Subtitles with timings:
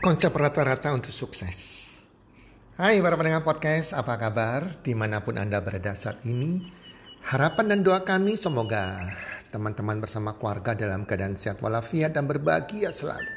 [0.00, 1.84] Konsep rata-rata untuk sukses.
[2.80, 4.80] Hai para pendengar podcast, apa kabar?
[4.80, 6.56] Di mana pun Anda berada saat ini,
[7.28, 9.12] harapan dan doa kami semoga
[9.52, 13.28] teman-teman bersama keluarga dalam keadaan sehat walafiat dan berbahagia selalu.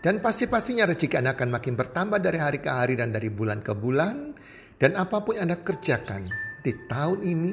[0.00, 3.76] Dan pasti-pastinya rezeki Anda akan makin bertambah dari hari ke hari dan dari bulan ke
[3.76, 4.32] bulan.
[4.80, 6.32] Dan apa pun yang Anda kerjakan
[6.64, 7.52] di tahun ini,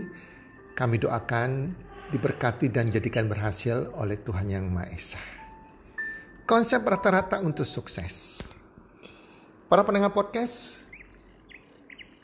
[0.80, 1.76] kami doakan
[2.16, 5.39] diberkati dan jadikan berhasil oleh Tuhan Yang Maha Esa.
[6.50, 8.42] Konsep rata-rata untuk sukses.
[9.70, 10.82] Para pendengar podcast,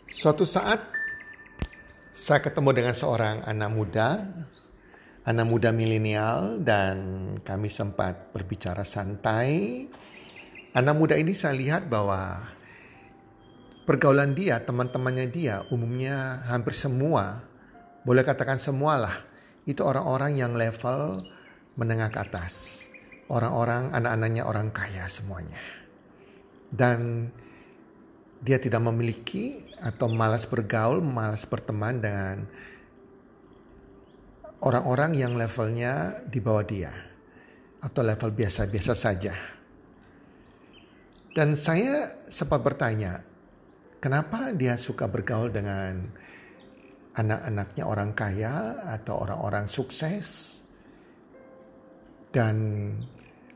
[0.09, 0.81] suatu saat
[2.09, 4.25] saya ketemu dengan seorang anak muda,
[5.29, 6.97] anak muda milenial dan
[7.45, 9.85] kami sempat berbicara santai.
[10.73, 12.49] Anak muda ini saya lihat bahwa
[13.85, 17.45] pergaulan dia, teman-temannya dia umumnya hampir semua,
[18.01, 19.21] boleh katakan semualah,
[19.69, 21.29] itu orang-orang yang level
[21.77, 22.84] menengah ke atas
[23.29, 25.61] orang-orang anak-anaknya orang kaya semuanya.
[26.69, 27.29] Dan
[28.41, 32.35] dia tidak memiliki atau malas bergaul, malas berteman dengan
[34.61, 36.93] orang-orang yang levelnya di bawah dia
[37.81, 39.35] atau level biasa-biasa saja.
[41.35, 43.19] Dan saya sempat bertanya,
[43.99, 46.07] kenapa dia suka bergaul dengan
[47.11, 50.59] anak-anaknya orang kaya atau orang-orang sukses?
[52.31, 52.55] Dan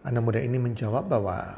[0.10, 1.54] Anak muda ini menjawab bahwa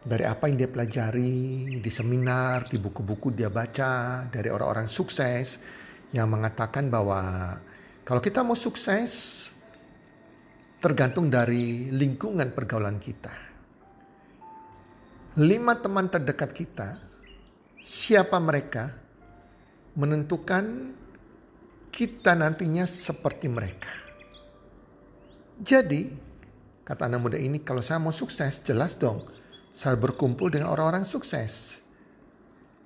[0.00, 5.60] dari apa yang dia pelajari di seminar, di buku-buku dia baca, dari orang-orang sukses
[6.16, 7.52] yang mengatakan bahwa
[8.08, 9.12] kalau kita mau sukses
[10.80, 13.36] tergantung dari lingkungan pergaulan kita.
[15.36, 16.96] Lima teman terdekat kita,
[17.84, 18.96] siapa mereka,
[19.92, 20.96] menentukan
[21.92, 23.92] kita nantinya seperti mereka.
[25.60, 26.31] Jadi,
[26.92, 29.24] Kata anak muda ini, kalau saya mau sukses, jelas dong.
[29.72, 31.80] Saya berkumpul dengan orang-orang sukses.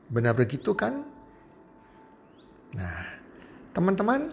[0.06, 1.02] Benar begitu kan?
[2.70, 3.02] Nah,
[3.74, 4.30] teman-teman,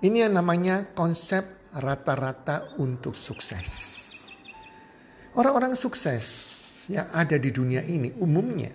[0.00, 3.68] ini yang namanya konsep rata-rata untuk sukses.
[5.36, 6.24] Orang-orang sukses
[6.88, 8.72] yang ada di dunia ini umumnya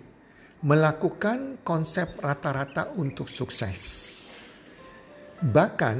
[0.61, 3.81] melakukan konsep rata-rata untuk sukses.
[5.41, 5.97] Bahkan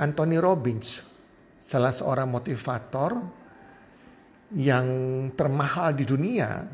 [0.00, 1.11] Anthony Robbins
[1.72, 3.16] salah seorang motivator
[4.52, 4.86] yang
[5.32, 6.68] termahal di dunia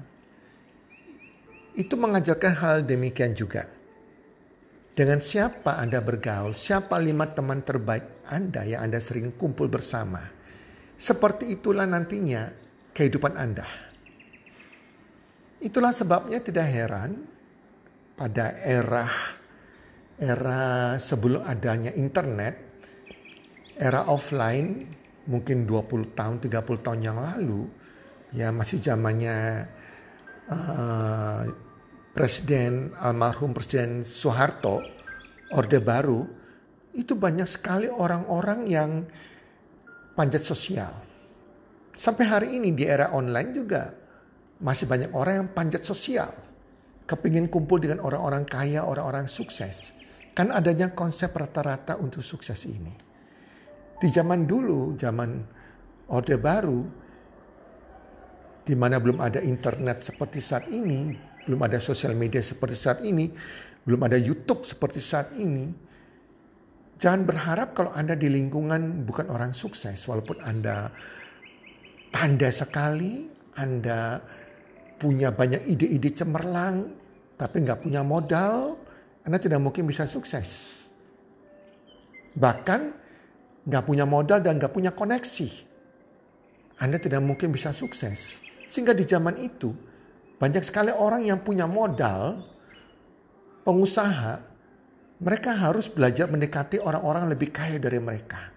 [1.79, 3.71] itu mengajarkan hal demikian juga.
[4.99, 10.19] Dengan siapa Anda bergaul, siapa lima teman terbaik Anda yang Anda sering kumpul bersama.
[10.99, 12.51] Seperti itulah nantinya
[12.91, 13.71] kehidupan Anda.
[15.63, 17.23] Itulah sebabnya tidak heran
[18.19, 19.07] pada era
[20.19, 22.78] era sebelum adanya internet
[23.79, 24.91] era offline
[25.31, 27.71] mungkin 20 tahun 30 tahun yang lalu
[28.35, 29.65] ya masih zamannya
[30.51, 31.43] uh,
[32.13, 34.83] Presiden almarhum Presiden Soeharto
[35.55, 36.27] Orde Baru
[36.99, 38.91] itu banyak sekali orang-orang yang
[40.19, 40.91] panjat sosial.
[41.95, 43.95] Sampai hari ini di era online juga
[44.59, 46.35] masih banyak orang yang panjat sosial.
[47.07, 49.95] Kepingin kumpul dengan orang-orang kaya, orang-orang sukses.
[50.35, 53.08] Kan adanya konsep rata-rata untuk sukses ini.
[53.99, 55.31] Di zaman dulu, zaman
[56.15, 56.87] Orde Baru,
[58.63, 61.11] di mana belum ada internet seperti saat ini,
[61.49, 63.27] belum ada sosial media seperti saat ini,
[63.83, 65.73] belum ada YouTube seperti saat ini.
[66.99, 70.93] Jangan berharap kalau Anda di lingkungan bukan orang sukses, walaupun Anda
[72.13, 73.27] pandai sekali,
[73.59, 74.23] Anda
[74.99, 76.93] punya banyak ide-ide cemerlang,
[77.39, 78.79] tapi nggak punya modal,
[79.27, 80.85] Anda tidak mungkin bisa sukses.
[82.35, 82.98] Bahkan
[83.69, 85.49] nggak punya modal dan nggak punya koneksi,
[86.81, 88.41] Anda tidak mungkin bisa sukses.
[88.65, 89.77] Sehingga di zaman itu
[90.41, 92.41] banyak sekali orang yang punya modal,
[93.69, 94.41] pengusaha,
[95.21, 98.55] mereka harus belajar mendekati orang-orang lebih kaya dari mereka.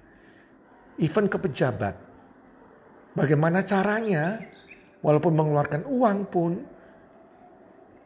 [1.01, 1.97] Even ke pejabat.
[3.11, 4.39] Bagaimana caranya,
[5.03, 6.51] walaupun mengeluarkan uang pun,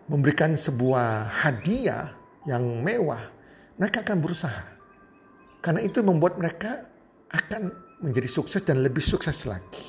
[0.09, 2.15] memberikan sebuah hadiah
[2.47, 3.21] yang mewah,
[3.75, 4.65] mereka akan berusaha.
[5.59, 6.85] Karena itu membuat mereka
[7.35, 7.63] akan
[7.99, 9.83] menjadi sukses dan lebih sukses lagi.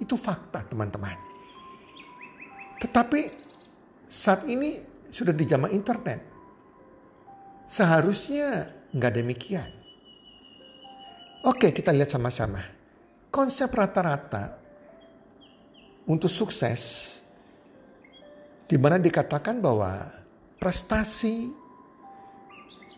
[0.00, 1.16] Itu fakta teman-teman.
[2.80, 3.20] Tetapi
[4.08, 6.20] saat ini sudah di zaman internet.
[7.66, 9.70] Seharusnya nggak demikian.
[11.46, 12.62] Oke kita lihat sama-sama.
[13.30, 14.56] Konsep rata-rata
[16.06, 17.12] untuk sukses
[18.66, 20.06] di mana dikatakan bahwa
[20.58, 21.50] prestasi,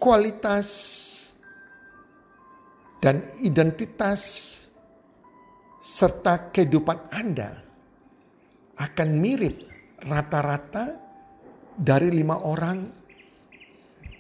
[0.00, 0.68] kualitas,
[2.98, 4.20] dan identitas
[5.78, 7.50] serta kehidupan Anda
[8.78, 9.54] akan mirip
[10.04, 10.94] rata-rata
[11.78, 12.78] dari lima orang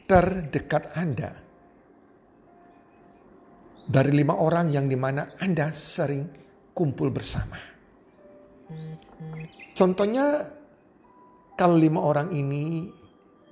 [0.06, 1.30] terdekat Anda.
[3.88, 6.28] Dari lima orang yang di mana Anda sering
[6.76, 7.56] kumpul bersama.
[9.72, 10.44] Contohnya
[11.56, 12.84] kalau lima orang ini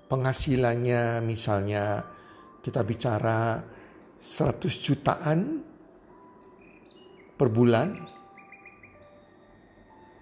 [0.06, 2.05] penghasilannya misalnya
[2.61, 3.62] kita bicara
[4.19, 5.61] 100 jutaan
[7.37, 7.89] per bulan.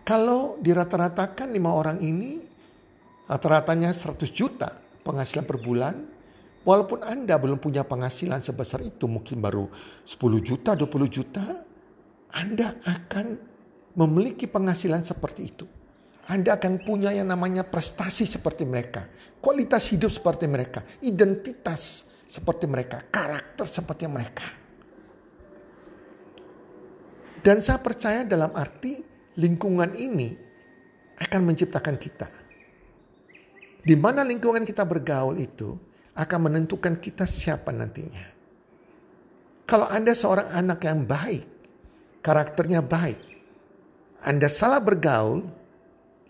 [0.05, 2.37] Kalau dirata-ratakan lima orang ini
[3.25, 4.69] rata-ratanya 100 juta
[5.01, 5.95] penghasilan per bulan.
[6.65, 9.69] Walaupun Anda belum punya penghasilan sebesar itu mungkin baru
[10.05, 11.45] 10 juta, 20 juta.
[12.33, 13.27] Anda akan
[14.01, 15.69] memiliki penghasilan seperti itu.
[16.25, 19.05] Anda akan punya yang namanya prestasi seperti mereka.
[19.45, 20.81] Kualitas hidup seperti mereka.
[21.05, 23.05] Identitas seperti mereka.
[23.09, 24.47] Karakter seperti mereka.
[27.45, 29.05] Dan saya percaya dalam arti
[29.37, 30.33] lingkungan ini
[31.21, 32.29] akan menciptakan kita.
[33.85, 35.77] Di mana lingkungan kita bergaul itu
[36.17, 38.33] akan menentukan kita siapa nantinya.
[39.69, 41.45] Kalau Anda seorang anak yang baik,
[42.25, 43.21] karakternya baik,
[44.25, 45.45] Anda salah bergaul,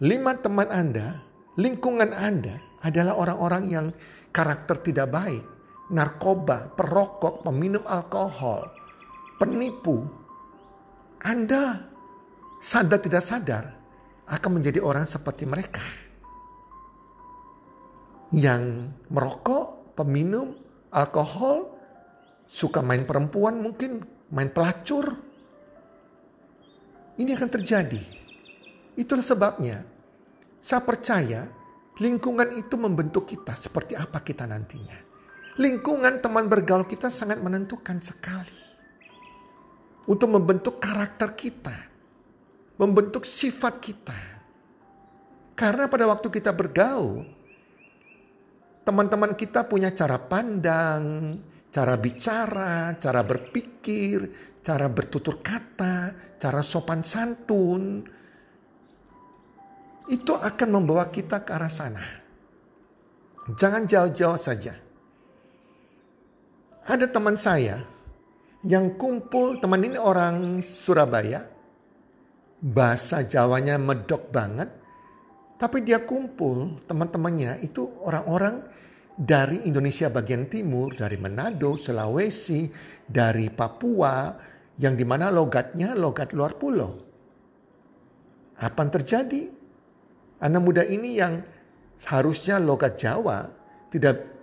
[0.03, 1.23] lima teman Anda,
[1.55, 3.87] lingkungan Anda adalah orang-orang yang
[4.35, 5.54] karakter tidak baik,
[5.95, 8.67] narkoba, perokok, peminum alkohol,
[9.39, 10.03] penipu,
[11.23, 11.87] anda
[12.59, 13.65] sadar tidak sadar
[14.27, 15.85] akan menjadi orang seperti mereka.
[18.35, 20.59] Yang merokok, peminum,
[20.91, 21.79] alkohol,
[22.51, 24.03] suka main perempuan mungkin,
[24.35, 25.15] main pelacur.
[27.15, 28.03] Ini akan terjadi.
[28.99, 29.87] Itulah sebabnya
[30.59, 31.47] saya percaya
[32.03, 35.14] lingkungan itu membentuk kita seperti apa kita nantinya.
[35.55, 38.59] Lingkungan teman bergaul kita sangat menentukan sekali
[40.11, 41.77] untuk membentuk karakter kita,
[42.75, 44.19] membentuk sifat kita.
[45.55, 47.23] Karena pada waktu kita bergaul,
[48.83, 51.39] teman-teman kita punya cara pandang,
[51.71, 58.03] cara bicara, cara berpikir, cara bertutur kata, cara sopan santun.
[60.11, 62.03] Itu akan membawa kita ke arah sana.
[63.55, 64.84] Jangan jauh-jauh saja.
[66.85, 67.81] Ada teman saya
[68.61, 71.49] yang kumpul teman ini orang Surabaya.
[72.61, 74.69] Bahasa Jawanya medok banget.
[75.57, 78.69] Tapi dia kumpul teman-temannya itu orang-orang
[79.17, 82.69] dari Indonesia bagian timur, dari Manado, Sulawesi,
[83.01, 84.37] dari Papua,
[84.77, 86.93] yang di mana logatnya logat luar pulau.
[88.61, 89.43] Apa yang terjadi?
[90.45, 91.41] Anak muda ini yang
[91.97, 93.49] seharusnya logat Jawa
[93.89, 94.34] tidak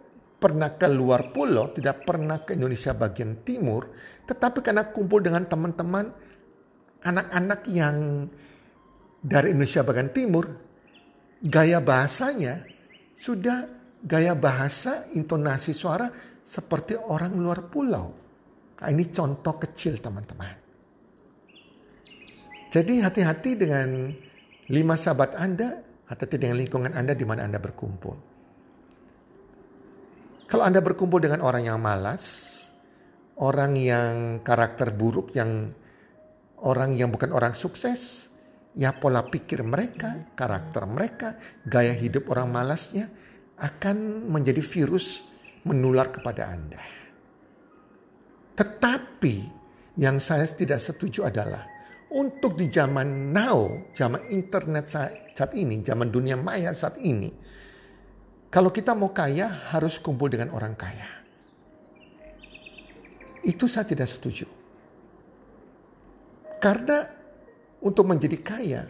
[0.42, 3.94] pernah ke luar pulau, tidak pernah ke Indonesia bagian timur,
[4.26, 6.10] tetapi karena kumpul dengan teman-teman
[7.06, 8.26] anak-anak yang
[9.22, 10.50] dari Indonesia bagian timur,
[11.46, 12.66] gaya bahasanya
[13.14, 13.70] sudah
[14.02, 16.10] gaya bahasa intonasi suara
[16.42, 18.10] seperti orang luar pulau.
[18.82, 20.58] Nah, ini contoh kecil teman-teman.
[22.74, 24.10] Jadi hati-hati dengan
[24.74, 28.31] lima sahabat Anda, hati-hati dengan lingkungan Anda di mana Anda berkumpul.
[30.52, 32.60] Kalau Anda berkumpul dengan orang yang malas,
[33.40, 35.72] orang yang karakter buruk, yang
[36.68, 38.28] orang yang bukan orang sukses,
[38.76, 43.08] ya pola pikir mereka, karakter mereka, gaya hidup orang malasnya
[43.64, 45.24] akan menjadi virus
[45.64, 46.84] menular kepada Anda.
[48.52, 49.36] Tetapi
[50.04, 51.64] yang saya tidak setuju adalah
[52.12, 54.92] untuk di zaman now, zaman internet
[55.32, 57.32] saat ini, zaman dunia maya saat ini,
[58.52, 61.08] kalau kita mau kaya harus kumpul dengan orang kaya.
[63.48, 64.46] Itu saya tidak setuju.
[66.60, 67.00] Karena
[67.82, 68.84] untuk menjadi kaya,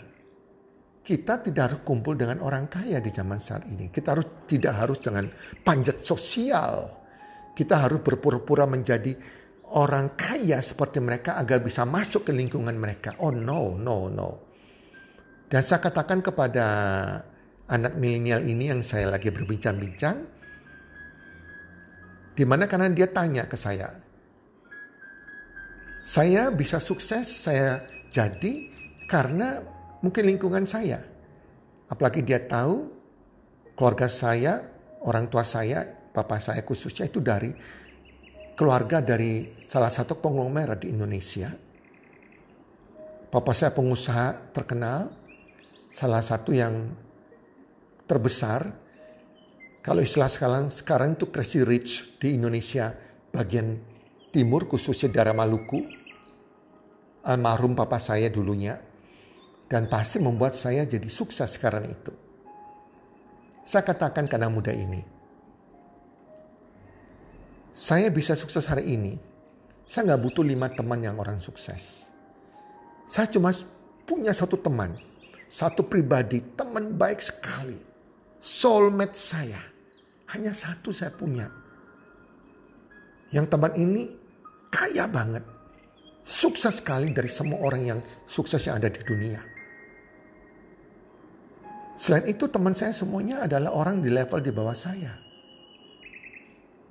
[1.05, 3.87] kita tidak harus kumpul dengan orang kaya di zaman saat ini.
[3.93, 5.29] Kita harus tidak harus dengan
[5.61, 6.97] panjat sosial.
[7.53, 9.13] Kita harus berpura-pura menjadi
[9.77, 13.15] orang kaya seperti mereka agar bisa masuk ke lingkungan mereka.
[13.21, 14.29] Oh no, no, no.
[15.47, 16.67] Dan saya katakan kepada
[17.71, 20.17] anak milenial ini yang saya lagi berbincang-bincang.
[22.35, 23.87] Di mana karena dia tanya ke saya.
[26.03, 27.79] Saya bisa sukses, saya
[28.11, 28.67] jadi
[29.07, 29.63] karena
[30.03, 30.99] mungkin lingkungan saya.
[31.87, 32.91] Apalagi dia tahu
[33.75, 34.59] keluarga saya,
[35.07, 37.51] orang tua saya, papa saya khususnya itu dari
[38.57, 41.51] keluarga dari salah satu konglomerat di Indonesia.
[43.31, 45.07] Papa saya pengusaha terkenal,
[45.93, 46.91] salah satu yang
[48.11, 48.67] terbesar.
[49.79, 52.91] Kalau istilah sekarang, sekarang itu crazy rich di Indonesia
[53.31, 53.79] bagian
[54.35, 55.79] timur khususnya daerah Maluku.
[57.23, 58.91] Almarhum papa saya dulunya.
[59.71, 62.11] dan pasti membuat saya jadi sukses sekarang itu.
[63.63, 64.99] Saya katakan karena muda ini,
[67.71, 69.15] saya bisa sukses hari ini.
[69.87, 72.11] Saya nggak butuh lima teman yang orang sukses.
[73.07, 73.55] Saya cuma
[74.03, 74.99] punya satu teman,
[75.47, 77.79] satu pribadi, teman baik sekali,
[78.41, 79.61] soulmate saya.
[80.33, 81.45] Hanya satu saya punya.
[83.29, 84.09] Yang teman ini
[84.73, 85.45] kaya banget,
[86.25, 89.39] sukses sekali dari semua orang yang sukses yang ada di dunia.
[92.01, 95.13] Selain itu teman saya semuanya adalah orang di level di bawah saya.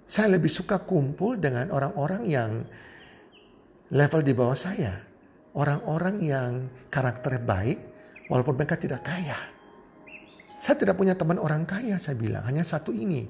[0.07, 2.63] Saya lebih suka kumpul dengan orang-orang yang
[3.91, 4.95] level di bawah saya.
[5.51, 6.53] Orang-orang yang
[6.87, 7.79] karakter baik
[8.31, 9.60] walaupun mereka tidak kaya.
[10.61, 12.45] Saya tidak punya teman orang kaya saya bilang.
[12.45, 13.25] Hanya satu ini.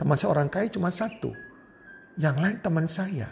[0.00, 1.28] Teman saya orang kaya cuma satu.
[2.16, 3.28] Yang lain teman saya.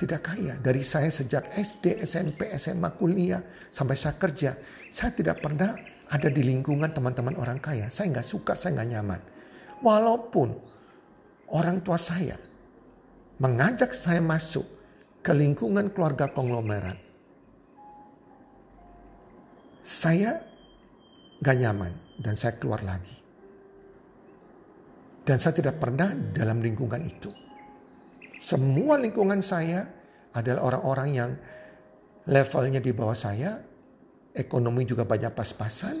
[0.00, 0.56] Tidak kaya.
[0.56, 3.44] Dari saya sejak SD, SMP, SMA, kuliah.
[3.68, 4.56] Sampai saya kerja.
[4.88, 5.76] Saya tidak pernah
[6.08, 7.92] ada di lingkungan teman-teman orang kaya.
[7.92, 9.20] Saya nggak suka, saya nggak nyaman.
[9.84, 10.48] Walaupun
[11.52, 12.40] orang tua saya
[13.36, 14.64] mengajak saya masuk
[15.20, 16.96] ke lingkungan keluarga konglomerat.
[19.84, 20.40] Saya
[21.42, 23.18] nggak nyaman dan saya keluar lagi.
[25.22, 27.30] Dan saya tidak pernah dalam lingkungan itu.
[28.38, 29.86] Semua lingkungan saya
[30.34, 31.30] adalah orang-orang yang
[32.26, 33.58] levelnya di bawah saya,
[34.34, 35.96] ekonomi juga banyak pas-pasan,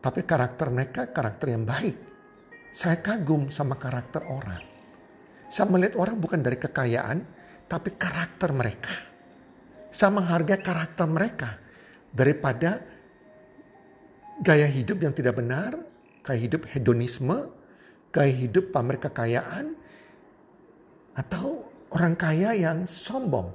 [0.00, 1.96] tapi karakter mereka karakter yang baik.
[2.72, 4.64] Saya kagum sama karakter orang.
[5.52, 7.18] Saya melihat orang bukan dari kekayaan,
[7.68, 8.94] tapi karakter mereka.
[9.90, 11.50] Saya menghargai karakter mereka
[12.14, 12.78] daripada
[14.40, 15.76] gaya hidup yang tidak benar,
[16.24, 17.52] gaya hidup hedonisme,
[18.10, 19.76] gaya hidup pamer kekayaan,
[21.14, 23.52] atau orang kaya yang sombong.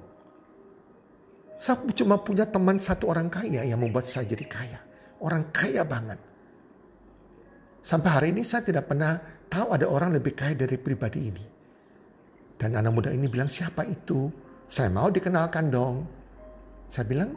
[1.58, 4.80] Saya cuma punya teman satu orang kaya yang membuat saya jadi kaya.
[5.24, 6.20] Orang kaya banget.
[7.82, 9.18] Sampai hari ini saya tidak pernah
[9.50, 11.46] tahu ada orang lebih kaya dari pribadi ini.
[12.60, 14.30] Dan anak muda ini bilang siapa itu?
[14.68, 16.06] Saya mau dikenalkan dong.
[16.92, 17.34] Saya bilang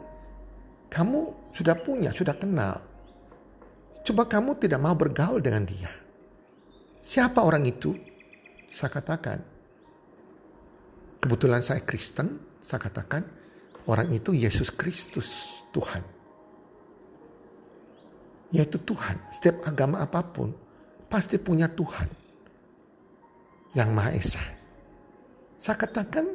[0.91, 2.88] kamu sudah punya, sudah kenal.
[4.05, 5.91] Coba kamu tidak mau bergaul dengan dia.
[6.99, 7.95] Siapa orang itu?
[8.69, 9.39] Saya katakan.
[11.19, 13.21] Kebetulan saya Kristen, saya katakan
[13.89, 16.05] Orang itu Yesus Kristus Tuhan.
[18.53, 19.17] Yaitu Tuhan.
[19.33, 20.53] Setiap agama apa pun
[21.09, 22.05] pasti punya Tuhan.
[23.73, 24.43] Yang Maha Esa.
[25.57, 26.25] Saya katakan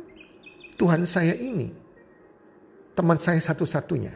[0.75, 1.71] Tuhan saya ini.
[2.99, 4.14] Teman saya satu-satunya.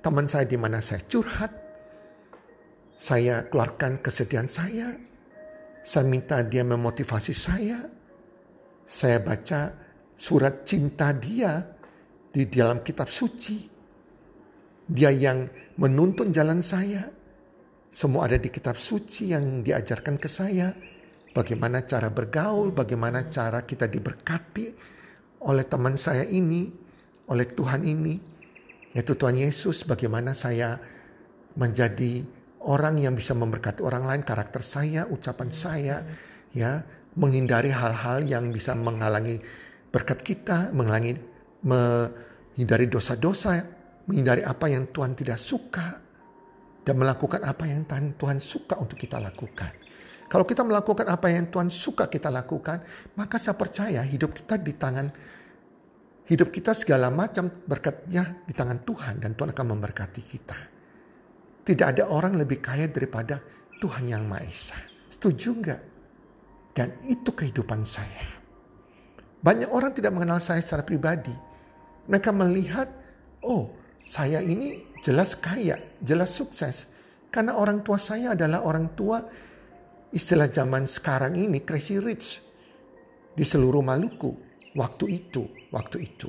[0.00, 1.52] Teman saya di mana saya curhat.
[3.00, 4.92] Saya keluarkan kesedihan saya.
[5.80, 7.80] Saya minta dia memotivasi saya.
[8.84, 9.72] Saya baca
[10.12, 11.64] surat cinta dia
[12.28, 13.64] di dalam kitab suci.
[14.84, 15.48] Dia yang
[15.80, 17.08] menuntun jalan saya.
[17.88, 20.68] Semua ada di kitab suci yang diajarkan ke saya.
[21.32, 24.66] Bagaimana cara bergaul, bagaimana cara kita diberkati
[25.48, 26.68] oleh teman saya ini,
[27.32, 28.14] oleh Tuhan ini,
[28.92, 29.88] yaitu Tuhan Yesus.
[29.88, 30.76] Bagaimana saya
[31.56, 35.96] menjadi orang yang bisa memberkati orang lain, karakter saya, ucapan saya,
[36.52, 36.84] ya,
[37.16, 39.40] menghindari hal-hal yang bisa menghalangi
[39.90, 41.16] berkat kita, menghalangi
[41.64, 43.64] menghindari dosa-dosa,
[44.06, 46.00] menghindari apa yang Tuhan tidak suka,
[46.84, 47.84] dan melakukan apa yang
[48.16, 49.72] Tuhan suka untuk kita lakukan.
[50.30, 52.86] Kalau kita melakukan apa yang Tuhan suka kita lakukan,
[53.18, 55.10] maka saya percaya hidup kita di tangan
[56.30, 60.69] hidup kita segala macam berkatnya di tangan Tuhan dan Tuhan akan memberkati kita.
[61.60, 63.40] Tidak ada orang lebih kaya daripada
[63.80, 64.78] Tuhan yang Maha Esa.
[65.08, 65.80] Setuju enggak?
[66.72, 68.40] Dan itu kehidupan saya.
[69.40, 71.32] Banyak orang tidak mengenal saya secara pribadi.
[72.08, 72.88] Mereka melihat,
[73.44, 73.72] oh
[74.04, 76.88] saya ini jelas kaya, jelas sukses.
[77.32, 79.22] Karena orang tua saya adalah orang tua
[80.10, 82.42] istilah zaman sekarang ini crazy rich
[83.30, 84.34] di seluruh Maluku
[84.74, 86.28] waktu itu, waktu itu.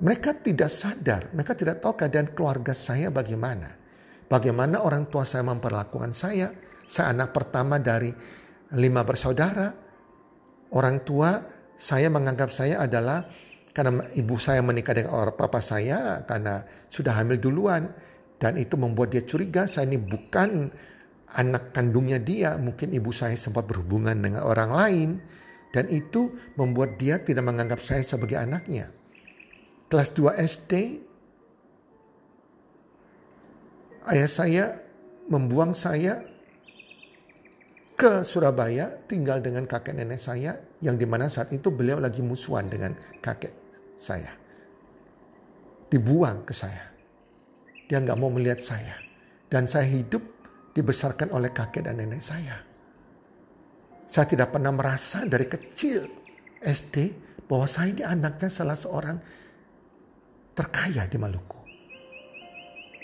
[0.00, 3.68] Mereka tidak sadar, mereka tidak tahu keadaan keluarga saya bagaimana.
[4.32, 6.48] Bagaimana orang tua saya memperlakukan saya.
[6.88, 8.08] Saya anak pertama dari
[8.80, 9.68] lima bersaudara.
[10.72, 11.36] Orang tua
[11.76, 13.28] saya menganggap saya adalah
[13.76, 17.92] karena ibu saya menikah dengan orang papa saya karena sudah hamil duluan
[18.40, 20.70] dan itu membuat dia curiga saya ini bukan
[21.30, 25.10] anak kandungnya dia mungkin ibu saya sempat berhubungan dengan orang lain
[25.70, 28.90] dan itu membuat dia tidak menganggap saya sebagai anaknya
[29.90, 30.72] kelas 2 SD
[34.14, 34.64] ayah saya
[35.26, 36.22] membuang saya
[37.98, 42.64] ke Surabaya tinggal dengan kakek nenek saya yang di mana saat itu beliau lagi musuhan
[42.70, 43.52] dengan kakek
[44.00, 44.32] saya.
[45.90, 46.88] Dibuang ke saya.
[47.84, 48.96] Dia nggak mau melihat saya.
[49.50, 50.24] Dan saya hidup
[50.72, 52.56] dibesarkan oleh kakek dan nenek saya.
[54.08, 56.08] Saya tidak pernah merasa dari kecil
[56.64, 56.96] SD
[57.44, 59.20] bahwa saya ini anaknya salah seorang
[60.54, 61.60] terkaya di Maluku.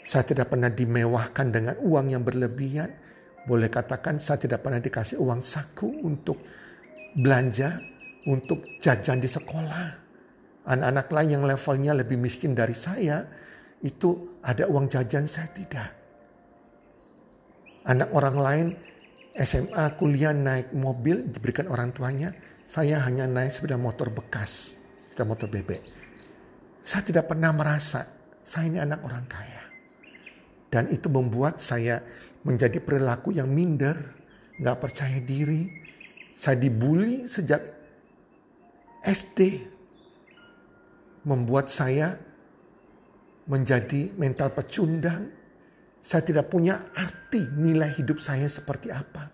[0.07, 2.95] Saya tidak pernah dimewahkan dengan uang yang berlebihan.
[3.47, 6.39] Boleh katakan saya tidak pernah dikasih uang saku untuk
[7.19, 7.79] belanja,
[8.31, 10.07] untuk jajan di sekolah.
[10.67, 13.23] Anak-anak lain yang levelnya lebih miskin dari saya,
[13.83, 15.91] itu ada uang jajan saya tidak.
[17.87, 18.67] Anak orang lain
[19.39, 22.35] SMA kuliah naik mobil diberikan orang tuanya,
[22.67, 24.75] saya hanya naik sepeda motor bekas,
[25.07, 25.96] sepeda motor bebek.
[26.87, 28.07] Saya tidak pernah merasa
[28.47, 29.65] saya ini anak orang kaya.
[30.71, 31.99] Dan itu membuat saya
[32.47, 33.99] menjadi perilaku yang minder,
[34.63, 35.67] nggak percaya diri.
[36.39, 37.67] Saya dibully sejak
[39.03, 39.67] SD.
[41.27, 42.15] Membuat saya
[43.51, 45.27] menjadi mental pecundang.
[45.99, 49.27] Saya tidak punya arti nilai hidup saya seperti apa.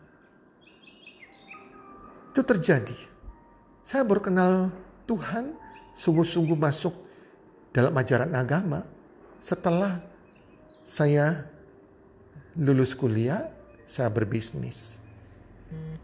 [2.33, 2.97] Itu terjadi.
[3.85, 4.73] Saya berkenal
[5.05, 5.53] Tuhan
[5.93, 7.12] sungguh-sungguh masuk
[7.73, 8.85] dalam ajaran agama
[9.41, 9.99] setelah
[10.85, 11.49] saya
[12.61, 13.49] lulus kuliah,
[13.89, 15.01] saya berbisnis.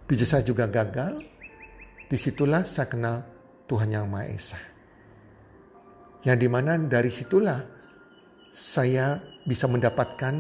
[0.09, 1.21] Bisnis saya juga gagal.
[2.09, 3.21] Di situlah saya kenal
[3.69, 4.61] Tuhan Yang Maha Esa.
[6.25, 7.61] Yang di mana dari situlah
[8.49, 10.35] saya bisa mendapatkan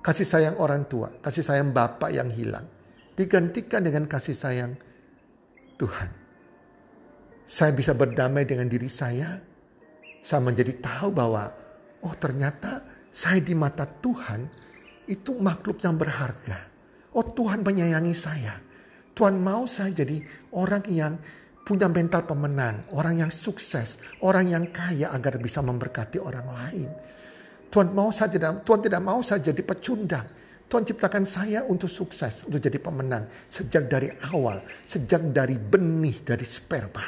[0.00, 2.64] kasih sayang orang tua, kasih sayang bapak yang hilang.
[3.12, 4.72] Digantikan dengan kasih sayang
[5.76, 6.10] Tuhan.
[7.44, 9.49] Saya bisa berdamai dengan diri saya.
[10.20, 11.48] Saya menjadi tahu bahwa,
[12.04, 14.46] oh ternyata saya di mata Tuhan
[15.10, 16.70] itu makhluk yang berharga.
[17.16, 18.54] Oh Tuhan menyayangi saya.
[19.10, 20.22] Tuhan mau saya jadi
[20.54, 21.18] orang yang
[21.66, 26.88] punya mental pemenang, orang yang sukses, orang yang kaya agar bisa memberkati orang lain.
[27.70, 30.26] Tuhan mau saya tidak, Tuhan tidak mau saya jadi pecundang.
[30.70, 36.46] Tuhan ciptakan saya untuk sukses, untuk jadi pemenang sejak dari awal, sejak dari benih, dari
[36.46, 37.02] sperma.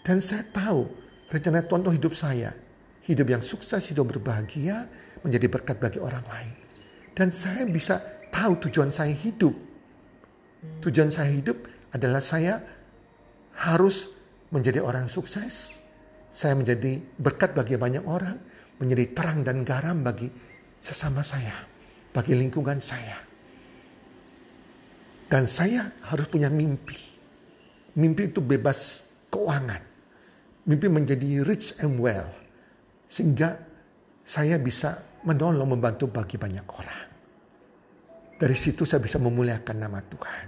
[0.00, 1.01] Dan saya tahu
[1.32, 2.52] rencana Tuhan untuk hidup saya,
[3.08, 4.84] hidup yang sukses, hidup berbahagia,
[5.24, 6.52] menjadi berkat bagi orang lain.
[7.16, 7.96] Dan saya bisa
[8.28, 9.56] tahu tujuan saya hidup.
[10.84, 11.56] Tujuan saya hidup
[11.96, 12.60] adalah saya
[13.56, 14.12] harus
[14.52, 15.80] menjadi orang sukses.
[16.32, 18.36] Saya menjadi berkat bagi banyak orang,
[18.80, 20.28] menjadi terang dan garam bagi
[20.80, 21.52] sesama saya,
[22.12, 23.20] bagi lingkungan saya.
[25.28, 26.96] Dan saya harus punya mimpi.
[27.96, 29.91] Mimpi itu bebas keuangan.
[30.68, 32.30] Mimpi menjadi rich and well.
[33.06, 33.58] Sehingga
[34.22, 37.06] saya bisa menolong, membantu bagi banyak orang.
[38.38, 40.46] Dari situ saya bisa memuliakan nama Tuhan.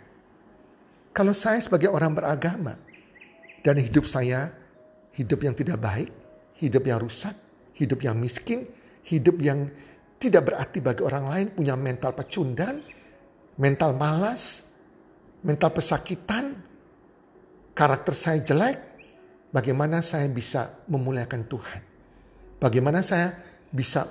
[1.14, 2.74] Kalau saya sebagai orang beragama,
[3.64, 4.50] dan hidup saya
[5.14, 6.11] hidup yang tidak baik,
[6.59, 7.35] hidup yang rusak,
[7.79, 8.66] hidup yang miskin,
[9.07, 9.70] hidup yang
[10.18, 12.83] tidak berarti bagi orang lain, punya mental pecundang,
[13.57, 14.66] mental malas,
[15.46, 16.59] mental pesakitan,
[17.72, 18.93] karakter saya jelek,
[19.55, 21.83] bagaimana saya bisa memuliakan Tuhan?
[22.59, 23.31] Bagaimana saya
[23.71, 24.11] bisa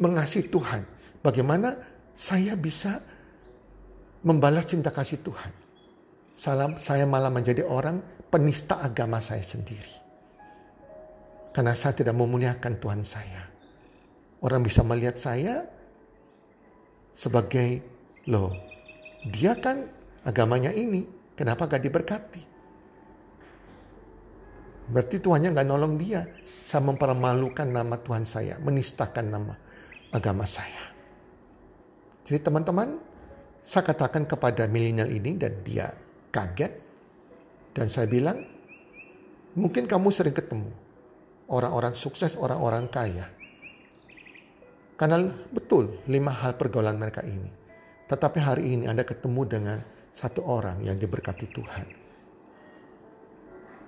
[0.00, 0.80] mengasihi Tuhan?
[1.20, 1.76] Bagaimana
[2.16, 3.04] saya bisa
[4.24, 5.52] membalas cinta kasih Tuhan?
[6.32, 8.00] Salam, saya malah menjadi orang
[8.32, 9.92] penista agama saya sendiri.
[11.52, 13.48] Karena saya tidak memuliakan Tuhan saya.
[14.44, 15.64] Orang bisa melihat saya
[17.16, 17.80] sebagai,
[18.28, 18.52] loh,
[19.32, 19.88] dia kan
[20.28, 22.55] agamanya ini, kenapa gak diberkati?
[24.86, 26.22] Berarti Tuhannya gak nolong dia.
[26.66, 29.54] Saya mempermalukan nama Tuhan saya, menistakan nama
[30.10, 30.90] agama saya.
[32.26, 32.98] Jadi teman-teman,
[33.62, 35.94] saya katakan kepada milenial ini dan dia
[36.34, 36.74] kaget
[37.70, 38.42] dan saya bilang,
[39.54, 40.74] mungkin kamu sering ketemu
[41.46, 43.30] orang-orang sukses, orang-orang kaya.
[44.96, 47.52] Karena betul lima hal pergaulan mereka ini.
[48.10, 49.78] Tetapi hari ini Anda ketemu dengan
[50.10, 52.05] satu orang yang diberkati Tuhan.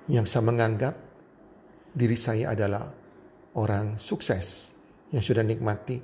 [0.09, 0.95] Yang saya menganggap
[1.93, 2.89] diri saya adalah
[3.61, 4.73] orang sukses
[5.13, 6.01] yang sudah nikmati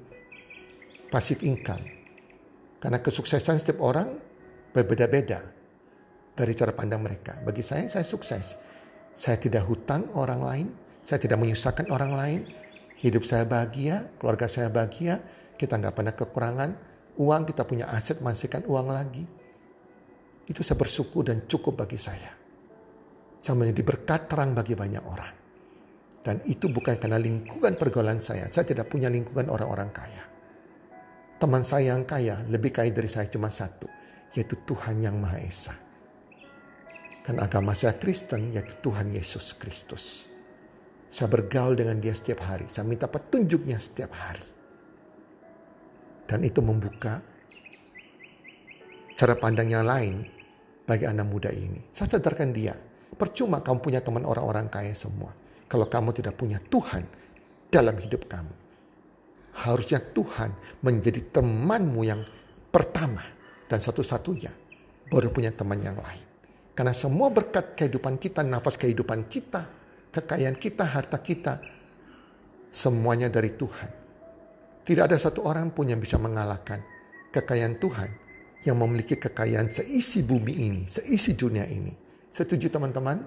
[1.08, 1.84] pasif income.
[2.80, 4.12] Karena kesuksesan setiap orang
[4.76, 5.40] berbeda-beda
[6.36, 7.40] dari cara pandang mereka.
[7.40, 8.60] Bagi saya, saya sukses.
[9.14, 10.66] Saya tidak hutang orang lain,
[11.00, 12.40] saya tidak menyusahkan orang lain.
[13.00, 15.22] Hidup saya bahagia, keluarga saya bahagia,
[15.56, 16.70] kita nggak pernah kekurangan
[17.16, 19.24] uang, kita punya aset, menghasilkan uang lagi.
[20.44, 22.43] Itu saya bersyukur dan cukup bagi saya.
[23.44, 25.34] Saya menjadi berkat terang bagi banyak orang.
[26.24, 28.48] Dan itu bukan karena lingkungan pergaulan saya.
[28.48, 30.24] Saya tidak punya lingkungan orang-orang kaya.
[31.36, 33.84] Teman saya yang kaya, lebih kaya dari saya cuma satu.
[34.32, 35.76] Yaitu Tuhan yang Maha Esa.
[37.20, 40.24] Kan agama saya Kristen yaitu Tuhan Yesus Kristus.
[41.12, 42.64] Saya bergaul dengan dia setiap hari.
[42.72, 44.48] Saya minta petunjuknya setiap hari.
[46.24, 47.20] Dan itu membuka
[49.12, 50.24] cara pandang yang lain
[50.88, 51.92] bagi anak muda ini.
[51.92, 52.72] Saya sadarkan dia,
[53.14, 55.32] percuma kamu punya teman orang-orang kaya semua.
[55.70, 57.02] Kalau kamu tidak punya Tuhan
[57.72, 58.54] dalam hidup kamu.
[59.54, 60.50] Harusnya Tuhan
[60.82, 62.22] menjadi temanmu yang
[62.70, 63.22] pertama
[63.70, 64.50] dan satu-satunya.
[65.10, 66.26] Baru punya teman yang lain.
[66.74, 69.62] Karena semua berkat kehidupan kita, nafas kehidupan kita,
[70.10, 71.62] kekayaan kita, harta kita,
[72.66, 73.90] semuanya dari Tuhan.
[74.82, 76.82] Tidak ada satu orang pun yang bisa mengalahkan
[77.30, 78.10] kekayaan Tuhan
[78.66, 82.03] yang memiliki kekayaan seisi bumi ini, seisi dunia ini.
[82.34, 83.22] Setuju teman-teman?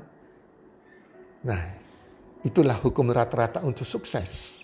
[1.47, 1.63] Nah,
[2.43, 4.59] itulah hukum rata-rata untuk sukses.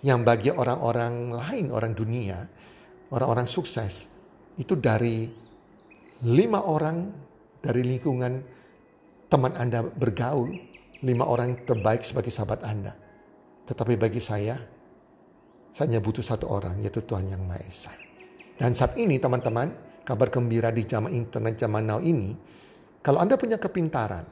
[0.00, 2.48] Yang bagi orang-orang lain, orang dunia,
[3.12, 4.08] orang-orang sukses,
[4.56, 5.28] itu dari
[6.24, 7.12] lima orang
[7.60, 8.32] dari lingkungan
[9.28, 10.50] teman Anda bergaul,
[11.04, 12.96] lima orang terbaik sebagai sahabat Anda.
[13.68, 14.56] Tetapi bagi saya,
[15.68, 17.92] saya butuh satu orang, yaitu Tuhan Yang Maha Esa.
[18.56, 22.34] Dan saat ini teman-teman, kabar gembira di zaman internet zaman now ini,
[23.02, 24.22] kalau Anda punya kepintaran,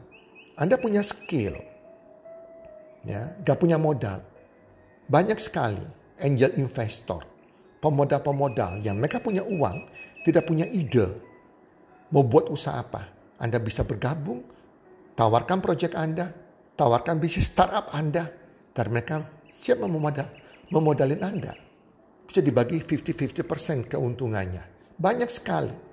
[0.55, 1.59] Anda punya skill,
[3.03, 4.23] ya, gak punya modal,
[5.11, 5.83] banyak sekali
[6.23, 7.27] angel investor,
[7.83, 9.91] pemodal-pemodal yang mereka punya uang,
[10.23, 11.19] tidak punya ide,
[12.15, 13.11] mau buat usaha apa.
[13.43, 14.47] Anda bisa bergabung,
[15.19, 16.31] tawarkan proyek Anda,
[16.79, 18.29] tawarkan bisnis startup Anda
[18.71, 20.31] dan mereka siap memodal,
[20.71, 21.59] memodalin Anda.
[22.23, 24.95] Bisa dibagi 50-50% keuntungannya.
[24.95, 25.90] Banyak sekali.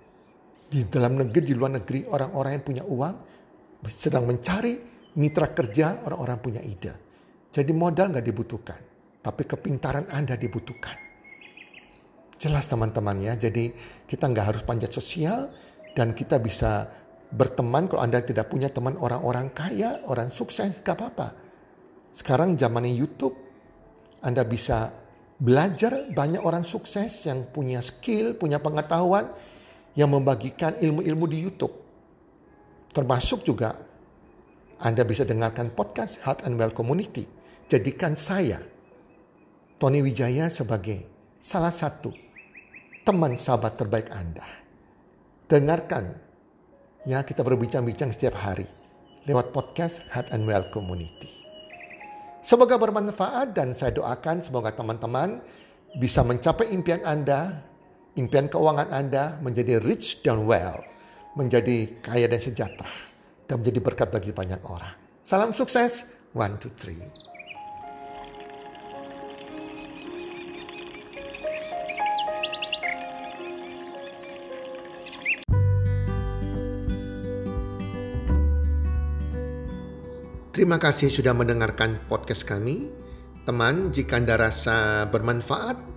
[0.67, 3.15] Di dalam negeri, di luar negeri, orang-orang yang punya uang
[3.87, 4.75] sedang mencari
[5.15, 6.93] mitra kerja orang-orang punya ide.
[7.49, 8.79] Jadi modal nggak dibutuhkan,
[9.23, 11.07] tapi kepintaran Anda dibutuhkan.
[12.37, 13.73] Jelas teman-teman ya, jadi
[14.05, 15.49] kita nggak harus panjat sosial
[15.97, 16.85] dan kita bisa
[17.33, 21.33] berteman kalau Anda tidak punya teman orang-orang kaya, orang sukses, gak apa-apa.
[22.13, 23.35] Sekarang zamannya YouTube,
[24.21, 24.93] Anda bisa
[25.37, 29.33] belajar banyak orang sukses yang punya skill, punya pengetahuan,
[29.97, 31.73] yang membagikan ilmu-ilmu di YouTube.
[32.93, 33.73] Termasuk juga
[34.77, 37.25] Anda bisa dengarkan podcast Health and Well Community.
[37.67, 38.61] Jadikan saya,
[39.81, 41.03] Tony Wijaya sebagai
[41.41, 42.13] salah satu
[43.01, 44.45] teman sahabat terbaik Anda.
[45.49, 46.27] Dengarkan
[47.07, 48.67] Ya, kita berbincang-bincang setiap hari
[49.23, 51.31] lewat podcast Heart and Well Community.
[52.43, 55.39] Semoga bermanfaat dan saya doakan semoga teman-teman
[56.03, 57.63] bisa mencapai impian Anda,
[58.17, 60.81] impian keuangan Anda menjadi rich dan well,
[61.37, 62.89] menjadi kaya dan sejahtera,
[63.45, 64.97] dan menjadi berkat bagi banyak orang.
[65.21, 66.97] Salam sukses, one, two, three.
[80.57, 82.89] Terima kasih sudah mendengarkan podcast kami.
[83.45, 85.96] Teman, jika Anda rasa bermanfaat